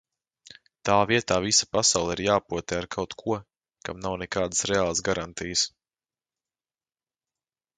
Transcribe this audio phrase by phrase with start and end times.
[0.87, 3.37] Tā vietā visa pasaule ir jāpotē ar kaut ko,
[3.89, 5.67] kam nav nekādas reālas garantijas...